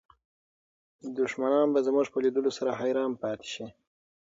[1.17, 3.65] دښمنان به زموږ په لیدلو سره حیران پاتې شي.